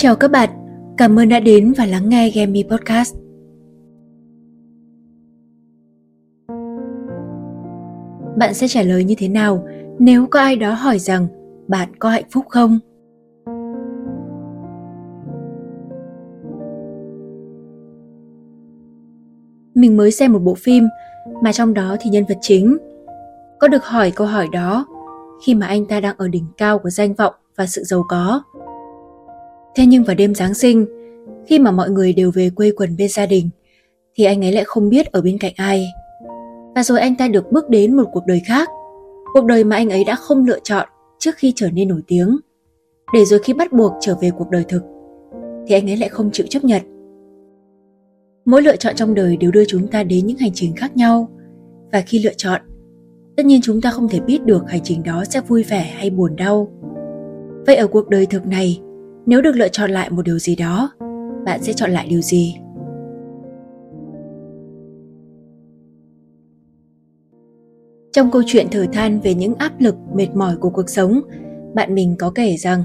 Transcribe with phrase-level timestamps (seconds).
[0.00, 0.48] Chào các bạn,
[0.96, 3.14] cảm ơn đã đến và lắng nghe Gemi Podcast.
[8.36, 9.64] Bạn sẽ trả lời như thế nào
[9.98, 11.26] nếu có ai đó hỏi rằng
[11.68, 12.78] bạn có hạnh phúc không?
[19.74, 20.88] Mình mới xem một bộ phim
[21.42, 22.78] mà trong đó thì nhân vật chính
[23.60, 24.86] có được hỏi câu hỏi đó
[25.46, 28.42] khi mà anh ta đang ở đỉnh cao của danh vọng và sự giàu có.
[29.78, 30.86] Thế nhưng vào đêm Giáng sinh,
[31.46, 33.48] khi mà mọi người đều về quê quần bên gia đình,
[34.14, 35.86] thì anh ấy lại không biết ở bên cạnh ai.
[36.74, 38.68] Và rồi anh ta được bước đến một cuộc đời khác,
[39.34, 42.38] cuộc đời mà anh ấy đã không lựa chọn trước khi trở nên nổi tiếng.
[43.14, 44.82] Để rồi khi bắt buộc trở về cuộc đời thực,
[45.66, 46.82] thì anh ấy lại không chịu chấp nhận.
[48.44, 51.28] Mỗi lựa chọn trong đời đều đưa chúng ta đến những hành trình khác nhau,
[51.92, 52.60] và khi lựa chọn,
[53.36, 56.10] tất nhiên chúng ta không thể biết được hành trình đó sẽ vui vẻ hay
[56.10, 56.68] buồn đau.
[57.66, 58.80] Vậy ở cuộc đời thực này,
[59.28, 60.90] nếu được lựa chọn lại một điều gì đó,
[61.44, 62.56] bạn sẽ chọn lại điều gì?
[68.12, 71.20] Trong câu chuyện thở than về những áp lực mệt mỏi của cuộc sống,
[71.74, 72.82] bạn mình có kể rằng,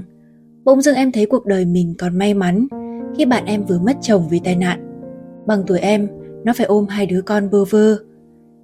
[0.64, 2.66] bỗng dưng em thấy cuộc đời mình còn may mắn
[3.18, 5.04] khi bạn em vừa mất chồng vì tai nạn.
[5.46, 6.08] Bằng tuổi em,
[6.44, 7.96] nó phải ôm hai đứa con bơ vơ.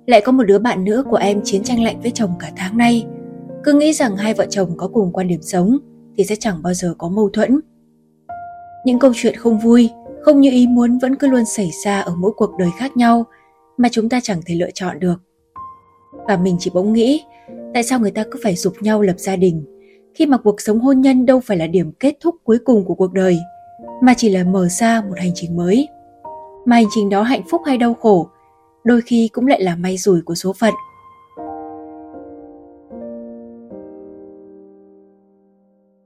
[0.06, 2.78] Lại có một đứa bạn nữa của em chiến tranh lạnh với chồng cả tháng
[2.78, 3.06] nay.
[3.64, 5.78] Cứ nghĩ rằng hai vợ chồng có cùng quan điểm sống
[6.16, 7.60] thì sẽ chẳng bao giờ có mâu thuẫn
[8.84, 9.90] những câu chuyện không vui,
[10.22, 13.24] không như ý muốn vẫn cứ luôn xảy ra ở mỗi cuộc đời khác nhau
[13.76, 15.16] mà chúng ta chẳng thể lựa chọn được.
[16.28, 17.24] Và mình chỉ bỗng nghĩ,
[17.74, 19.64] tại sao người ta cứ phải giục nhau lập gia đình
[20.14, 22.94] khi mà cuộc sống hôn nhân đâu phải là điểm kết thúc cuối cùng của
[22.94, 23.38] cuộc đời,
[24.02, 25.88] mà chỉ là mở ra một hành trình mới.
[26.66, 28.28] Mà hành trình đó hạnh phúc hay đau khổ,
[28.84, 30.74] đôi khi cũng lại là may rủi của số phận.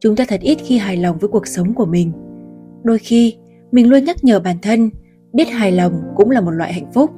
[0.01, 2.13] Chúng ta thật ít khi hài lòng với cuộc sống của mình
[2.85, 3.37] đôi khi,
[3.73, 4.91] mình luôn nhắc nhở bản thân,
[5.33, 7.11] biết hài lòng cũng là một loại hạnh phúc.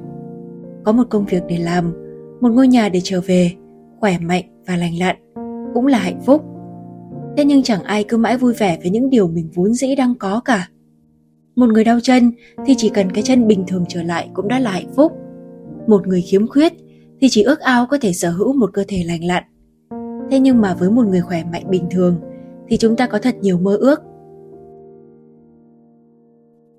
[0.85, 1.93] Có một công việc để làm,
[2.41, 3.51] một ngôi nhà để trở về,
[3.99, 5.15] khỏe mạnh và lành lặn
[5.73, 6.43] cũng là hạnh phúc.
[7.37, 10.15] Thế nhưng chẳng ai cứ mãi vui vẻ với những điều mình vốn dĩ đang
[10.15, 10.69] có cả.
[11.55, 12.31] Một người đau chân
[12.65, 15.11] thì chỉ cần cái chân bình thường trở lại cũng đã là hạnh phúc.
[15.87, 16.73] Một người khiếm khuyết
[17.21, 19.43] thì chỉ ước ao có thể sở hữu một cơ thể lành lặn.
[20.31, 22.15] Thế nhưng mà với một người khỏe mạnh bình thường
[22.67, 24.01] thì chúng ta có thật nhiều mơ ước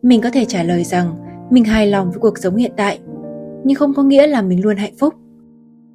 [0.02, 1.14] mình có thể trả lời rằng
[1.50, 2.98] mình hài lòng với cuộc sống hiện tại,
[3.64, 5.14] nhưng không có nghĩa là mình luôn hạnh phúc.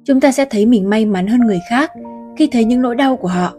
[0.04, 1.92] Chúng ta sẽ thấy mình may mắn hơn người khác
[2.36, 3.54] khi thấy những nỗi đau của họ.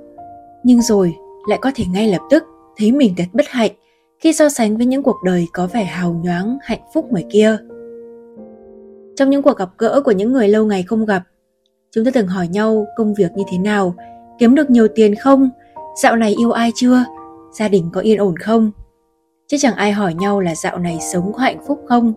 [0.63, 1.16] Nhưng rồi
[1.50, 2.44] lại có thể ngay lập tức
[2.78, 3.72] thấy mình thật bất hạnh
[4.19, 7.57] khi so sánh với những cuộc đời có vẻ hào nhoáng, hạnh phúc ngoài kia.
[9.16, 11.23] Trong những cuộc gặp gỡ của những người lâu ngày không gặp,
[11.91, 13.95] chúng ta từng hỏi nhau công việc như thế nào,
[14.39, 15.50] kiếm được nhiều tiền không,
[16.03, 17.06] dạo này yêu ai chưa,
[17.53, 18.72] gia đình có yên ổn không?
[19.47, 22.13] Chứ chẳng ai hỏi nhau là dạo này sống có hạnh phúc không?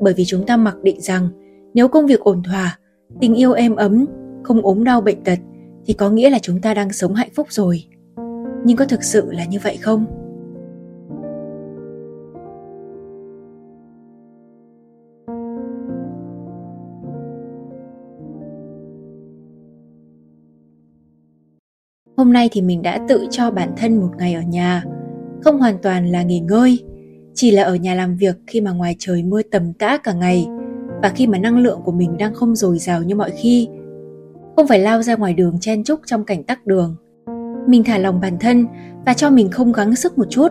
[0.00, 1.28] Bởi vì chúng ta mặc định rằng,
[1.74, 2.78] nếu công việc ổn thỏa,
[3.20, 4.06] tình yêu êm ấm,
[4.42, 5.38] không ốm đau bệnh tật,
[5.86, 7.84] thì có nghĩa là chúng ta đang sống hạnh phúc rồi.
[8.64, 10.04] Nhưng có thực sự là như vậy không?
[22.16, 24.84] Hôm nay thì mình đã tự cho bản thân một ngày ở nhà
[25.44, 26.78] không hoàn toàn là nghỉ ngơi,
[27.34, 30.46] chỉ là ở nhà làm việc khi mà ngoài trời mưa tầm tã cả ngày
[31.02, 33.68] và khi mà năng lượng của mình đang không dồi dào như mọi khi.
[34.56, 36.96] Không phải lao ra ngoài đường chen chúc trong cảnh tắc đường.
[37.66, 38.66] Mình thả lòng bản thân
[39.06, 40.48] và cho mình không gắng sức một chút.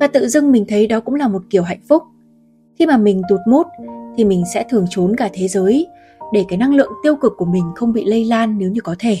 [0.00, 2.02] Và tự dưng mình thấy đó cũng là một kiểu hạnh phúc.
[2.78, 3.66] Khi mà mình tụt mút
[4.16, 5.86] thì mình sẽ thường trốn cả thế giới
[6.32, 8.94] để cái năng lượng tiêu cực của mình không bị lây lan nếu như có
[8.98, 9.16] thể.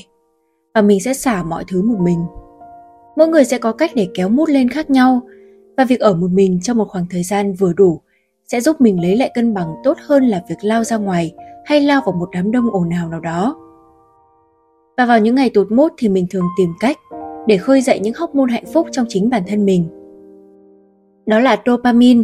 [0.74, 2.18] Và mình sẽ xả mọi thứ một mình
[3.16, 5.20] mỗi người sẽ có cách để kéo mút lên khác nhau
[5.76, 8.00] và việc ở một mình trong một khoảng thời gian vừa đủ
[8.52, 11.80] sẽ giúp mình lấy lại cân bằng tốt hơn là việc lao ra ngoài hay
[11.80, 13.56] lao vào một đám đông ồn ào nào đó.
[14.96, 16.98] Và vào những ngày tụt mút thì mình thường tìm cách
[17.46, 19.88] để khơi dậy những hóc môn hạnh phúc trong chính bản thân mình.
[21.26, 22.22] Đó là dopamine,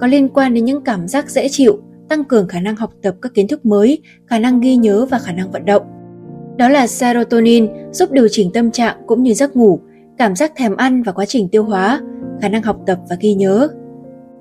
[0.00, 1.78] có liên quan đến những cảm giác dễ chịu,
[2.08, 5.18] tăng cường khả năng học tập các kiến thức mới, khả năng ghi nhớ và
[5.18, 5.82] khả năng vận động.
[6.56, 9.80] Đó là serotonin giúp điều chỉnh tâm trạng cũng như giấc ngủ,
[10.22, 12.00] cảm giác thèm ăn và quá trình tiêu hóa,
[12.40, 13.68] khả năng học tập và ghi nhớ.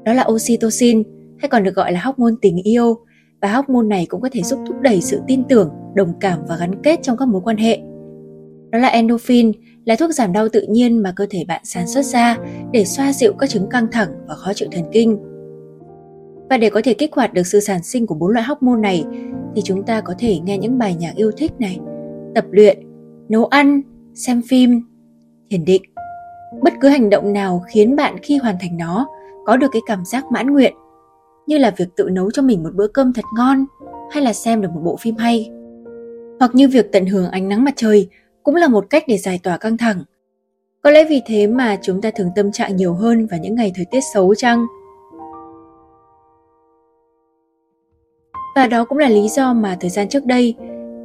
[0.03, 1.03] Đó là oxytocin,
[1.39, 2.97] hay còn được gọi là hormone tình yêu,
[3.41, 6.57] và hormone này cũng có thể giúp thúc đẩy sự tin tưởng, đồng cảm và
[6.57, 7.79] gắn kết trong các mối quan hệ.
[8.71, 9.51] Đó là endorphin,
[9.85, 12.37] là thuốc giảm đau tự nhiên mà cơ thể bạn sản xuất ra
[12.71, 15.17] để xoa dịu các chứng căng thẳng và khó chịu thần kinh.
[16.49, 19.05] Và để có thể kích hoạt được sự sản sinh của bốn loại hormone này
[19.55, 21.79] thì chúng ta có thể nghe những bài nhạc yêu thích này,
[22.35, 22.79] tập luyện,
[23.29, 23.81] nấu ăn,
[24.13, 24.81] xem phim,
[25.51, 25.81] thiền định.
[26.61, 29.07] Bất cứ hành động nào khiến bạn khi hoàn thành nó
[29.45, 30.73] có được cái cảm giác mãn nguyện,
[31.47, 33.65] như là việc tự nấu cho mình một bữa cơm thật ngon
[34.11, 35.51] hay là xem được một bộ phim hay.
[36.39, 38.07] Hoặc như việc tận hưởng ánh nắng mặt trời
[38.43, 40.03] cũng là một cách để giải tỏa căng thẳng.
[40.81, 43.71] Có lẽ vì thế mà chúng ta thường tâm trạng nhiều hơn vào những ngày
[43.75, 44.65] thời tiết xấu chăng?
[48.55, 50.55] Và đó cũng là lý do mà thời gian trước đây,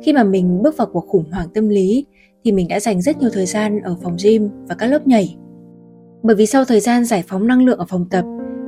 [0.02, 2.06] khi mà mình bước vào cuộc khủng hoảng tâm lý
[2.46, 5.36] thì mình đã dành rất nhiều thời gian ở phòng gym và các lớp nhảy
[6.22, 8.24] bởi vì sau thời gian giải phóng năng lượng ở phòng tập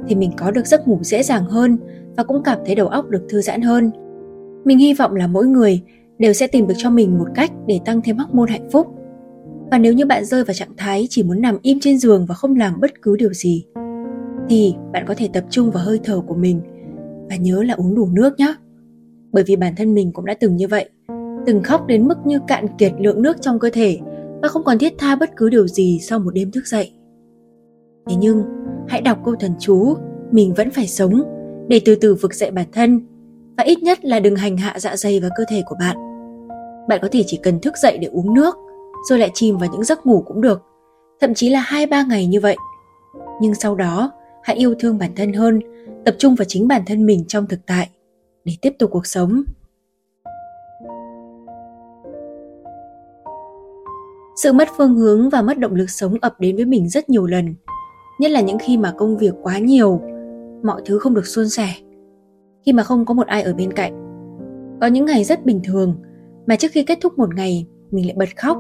[0.09, 1.79] thì mình có được giấc ngủ dễ dàng hơn
[2.17, 3.91] và cũng cảm thấy đầu óc được thư giãn hơn.
[4.65, 5.83] Mình hy vọng là mỗi người
[6.19, 8.87] đều sẽ tìm được cho mình một cách để tăng thêm hormone hạnh phúc.
[9.71, 12.35] Và nếu như bạn rơi vào trạng thái chỉ muốn nằm im trên giường và
[12.35, 13.65] không làm bất cứ điều gì,
[14.49, 16.61] thì bạn có thể tập trung vào hơi thở của mình
[17.31, 18.55] và nhớ là uống đủ nước nhé.
[19.33, 20.91] Bởi vì bản thân mình cũng đã từng như vậy,
[21.47, 23.99] từng khóc đến mức như cạn kiệt lượng nước trong cơ thể
[24.43, 26.93] và không còn thiết tha bất cứ điều gì sau một đêm thức dậy.
[28.07, 28.43] Thế nhưng,
[28.89, 29.95] hãy đọc câu thần chú
[30.31, 31.23] mình vẫn phải sống
[31.69, 33.01] để từ từ vực dậy bản thân
[33.57, 35.97] và ít nhất là đừng hành hạ dạ dày và cơ thể của bạn.
[36.89, 38.57] Bạn có thể chỉ cần thức dậy để uống nước
[39.09, 40.63] rồi lại chìm vào những giấc ngủ cũng được,
[41.21, 42.57] thậm chí là 2-3 ngày như vậy.
[43.41, 44.13] Nhưng sau đó,
[44.43, 45.61] hãy yêu thương bản thân hơn,
[46.05, 47.89] tập trung vào chính bản thân mình trong thực tại
[48.45, 49.43] để tiếp tục cuộc sống.
[54.43, 57.27] Sự mất phương hướng và mất động lực sống ập đến với mình rất nhiều
[57.27, 57.55] lần–
[58.19, 60.01] nhất là những khi mà công việc quá nhiều,
[60.63, 61.69] mọi thứ không được suôn sẻ,
[62.67, 63.93] khi mà không có một ai ở bên cạnh.
[64.81, 65.97] Có những ngày rất bình thường,
[66.47, 68.59] mà trước khi kết thúc một ngày, mình lại bật khóc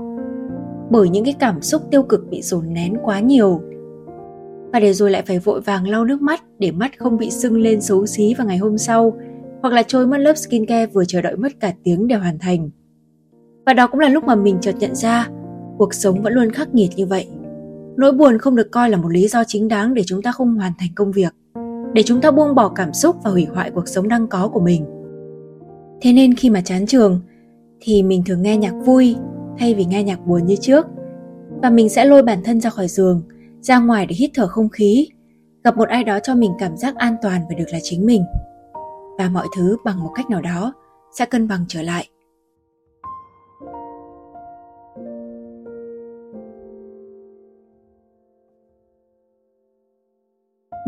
[0.91, 3.61] bởi những cái cảm xúc tiêu cực bị dồn nén quá nhiều.
[4.73, 7.57] Và để rồi lại phải vội vàng lau nước mắt để mắt không bị sưng
[7.57, 9.13] lên xấu xí vào ngày hôm sau,
[9.63, 12.71] hoặc là trôi mất lớp skincare vừa chờ đợi mất cả tiếng để hoàn thành.
[13.67, 15.29] Và đó cũng là lúc mà mình chợt nhận ra
[15.79, 17.27] cuộc sống vẫn luôn khắc nghiệt như vậy.
[17.97, 20.57] Nỗi buồn không được coi là một lý do chính đáng để chúng ta không
[20.57, 21.35] hoàn thành công việc,
[21.93, 24.61] để chúng ta buông bỏ cảm xúc và hủy hoại cuộc sống đang có của
[24.61, 24.85] mình.
[26.01, 27.21] Thế nên khi mà chán trường,
[27.81, 29.17] thì mình thường nghe nhạc vui
[29.59, 30.87] thay vì nghe nhạc buồn như trước.
[31.63, 33.23] Và mình sẽ lôi bản thân ra khỏi giường,
[33.61, 35.09] ra ngoài để hít thở không khí,
[35.65, 38.23] gặp một ai đó cho mình cảm giác an toàn và được là chính mình.
[39.19, 40.73] Và mọi thứ bằng một cách nào đó
[41.19, 42.09] sẽ cân bằng trở lại.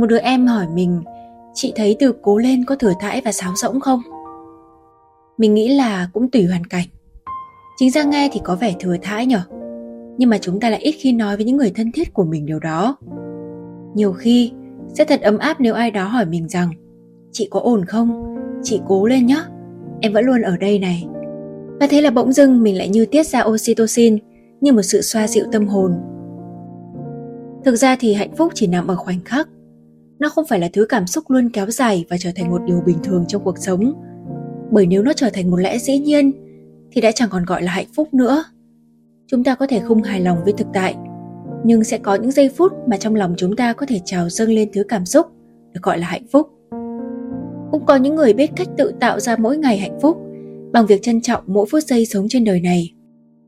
[0.00, 1.00] Một đứa em hỏi mình,
[1.54, 4.02] chị thấy từ cố lên có thừa thãi và sáo rỗng không?
[5.38, 6.86] Mình nghĩ là cũng tùy hoàn cảnh.
[7.76, 9.40] Chính ra nghe thì có vẻ thừa thãi nhở,
[10.18, 12.46] nhưng mà chúng ta lại ít khi nói với những người thân thiết của mình
[12.46, 12.96] điều đó.
[13.94, 14.52] Nhiều khi,
[14.94, 16.70] sẽ thật ấm áp nếu ai đó hỏi mình rằng,
[17.32, 18.36] chị có ổn không?
[18.62, 19.42] Chị cố lên nhé
[20.00, 21.06] em vẫn luôn ở đây này.
[21.80, 24.18] Và thế là bỗng dưng mình lại như tiết ra oxytocin
[24.60, 25.92] như một sự xoa dịu tâm hồn.
[27.64, 29.48] Thực ra thì hạnh phúc chỉ nằm ở khoảnh khắc
[30.20, 32.80] nó không phải là thứ cảm xúc luôn kéo dài và trở thành một điều
[32.86, 33.92] bình thường trong cuộc sống.
[34.70, 36.32] Bởi nếu nó trở thành một lẽ dĩ nhiên,
[36.92, 38.44] thì đã chẳng còn gọi là hạnh phúc nữa.
[39.26, 40.96] Chúng ta có thể không hài lòng với thực tại,
[41.64, 44.48] nhưng sẽ có những giây phút mà trong lòng chúng ta có thể trào dâng
[44.48, 45.26] lên thứ cảm xúc
[45.72, 46.48] được gọi là hạnh phúc.
[47.70, 50.16] Cũng có những người biết cách tự tạo ra mỗi ngày hạnh phúc
[50.72, 52.94] bằng việc trân trọng mỗi phút giây sống trên đời này.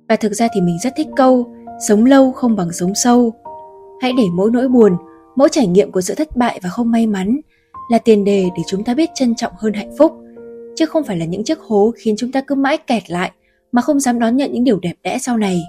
[0.09, 1.55] Và thực ra thì mình rất thích câu,
[1.89, 3.33] sống lâu không bằng sống sâu.
[4.01, 4.93] Hãy để mỗi nỗi buồn
[5.37, 7.41] mỗi trải nghiệm của sự thất bại và không may mắn
[7.91, 10.13] là tiền đề để chúng ta biết trân trọng hơn hạnh phúc,
[10.77, 13.33] chứ không phải là những chiếc hố khiến chúng ta cứ mãi kẹt lại
[13.73, 15.61] mà không dám đón nhận những điều đẹp đẽ sau này.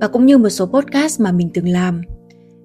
[0.00, 2.02] Và cũng như một số podcast mà mình từng làm,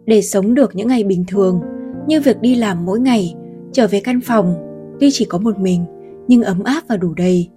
[0.06, 1.62] để sống được những ngày bình thường
[2.10, 3.36] như việc đi làm mỗi ngày,
[3.72, 4.56] trở về căn phòng,
[5.00, 5.86] tuy chỉ có một mình
[6.28, 7.50] nhưng ấm áp và đủ đầy.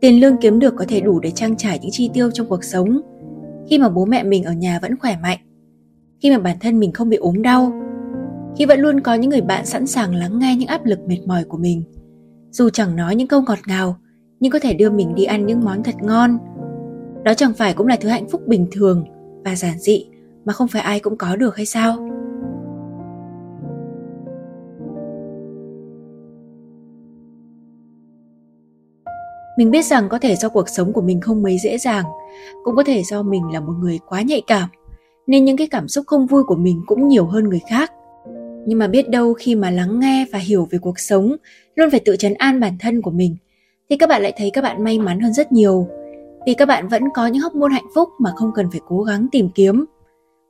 [0.00, 2.64] Tiền lương kiếm được có thể đủ để trang trải những chi tiêu trong cuộc
[2.64, 3.00] sống.
[3.68, 5.38] Khi mà bố mẹ mình ở nhà vẫn khỏe mạnh,
[6.20, 7.72] khi mà bản thân mình không bị ốm đau,
[8.56, 11.18] khi vẫn luôn có những người bạn sẵn sàng lắng nghe những áp lực mệt
[11.26, 11.82] mỏi của mình.
[12.50, 13.96] Dù chẳng nói những câu ngọt ngào,
[14.40, 16.38] nhưng có thể đưa mình đi ăn những món thật ngon.
[17.24, 19.04] Đó chẳng phải cũng là thứ hạnh phúc bình thường
[19.44, 20.06] và giản dị
[20.44, 22.08] mà không phải ai cũng có được hay sao?
[29.58, 32.04] Mình biết rằng có thể do cuộc sống của mình không mấy dễ dàng,
[32.64, 34.68] cũng có thể do mình là một người quá nhạy cảm,
[35.26, 37.92] nên những cái cảm xúc không vui của mình cũng nhiều hơn người khác.
[38.66, 41.36] Nhưng mà biết đâu khi mà lắng nghe và hiểu về cuộc sống,
[41.74, 43.36] luôn phải tự chấn an bản thân của mình,
[43.90, 45.88] thì các bạn lại thấy các bạn may mắn hơn rất nhiều.
[46.46, 49.02] Vì các bạn vẫn có những hóc môn hạnh phúc mà không cần phải cố
[49.02, 49.84] gắng tìm kiếm,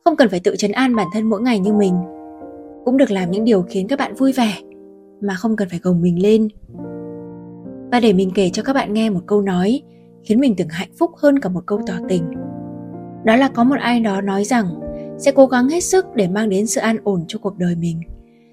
[0.05, 1.95] không cần phải tự chấn an bản thân mỗi ngày như mình.
[2.85, 4.59] Cũng được làm những điều khiến các bạn vui vẻ,
[5.21, 6.49] mà không cần phải gồng mình lên.
[7.95, 9.83] Và để mình kể cho các bạn nghe một câu nói
[10.25, 12.23] khiến mình tưởng hạnh phúc hơn cả một câu tỏ tình.
[13.25, 14.67] Đó là có một ai đó nói rằng
[15.19, 18.01] sẽ cố gắng hết sức để mang đến sự an ổn cho cuộc đời mình.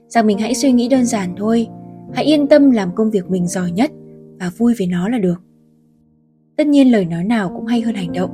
[0.08, 1.68] Rằng mình hãy suy nghĩ đơn giản thôi,
[2.14, 3.92] hãy yên tâm làm công việc mình giỏi nhất
[4.40, 5.42] và vui với nó là được.
[6.58, 8.32] Tất nhiên lời nói nào cũng hay hơn hành động.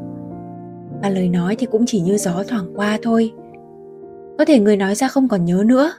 [1.01, 3.31] Và lời nói thì cũng chỉ như gió thoảng qua thôi.
[4.37, 5.91] Có thể người nói ra không còn nhớ nữa,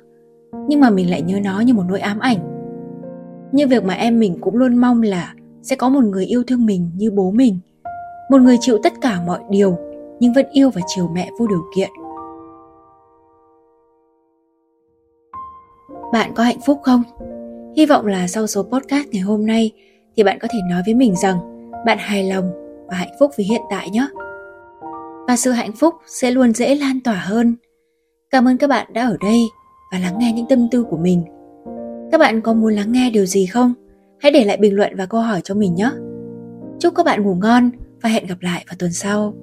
[0.69, 2.58] nhưng mà mình lại nhớ nó như một nỗi ám ảnh.
[3.53, 6.67] Như việc mà em mình cũng luôn mong là sẽ có một người yêu thương
[6.67, 7.59] mình như bố mình.
[8.31, 9.77] Một người chịu tất cả mọi điều,
[10.21, 11.91] nhưng vẫn yêu và chiều mẹ vô điều kiện.
[16.13, 17.03] Bạn có hạnh phúc không?
[17.77, 19.73] Hy vọng là sau số podcast ngày hôm nay
[20.17, 21.39] thì bạn có thể nói với mình rằng
[21.87, 22.51] bạn hài lòng
[22.89, 24.09] và hạnh phúc với hiện tại nhé.
[25.29, 27.57] Và sự hạnh phúc sẽ luôn dễ lan tỏa hơn.
[28.31, 29.41] Cảm ơn các bạn đã ở đây
[29.93, 31.25] và lắng nghe những tâm tư của mình.
[32.13, 33.75] Các bạn có muốn lắng nghe điều gì không?
[34.21, 35.91] Hãy để lại bình luận và câu hỏi cho mình nhé.
[36.81, 37.71] Chúc các bạn ngủ ngon
[38.03, 39.35] và hẹn gặp lại vào tuần sau.